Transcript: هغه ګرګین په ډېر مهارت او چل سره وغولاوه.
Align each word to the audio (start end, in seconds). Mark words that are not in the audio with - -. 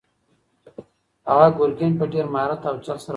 هغه 1.29 1.47
ګرګین 1.57 1.93
په 1.99 2.05
ډېر 2.13 2.25
مهارت 2.33 2.61
او 2.69 2.75
چل 2.85 2.85
سره 2.87 2.95
وغولاوه. 2.99 3.09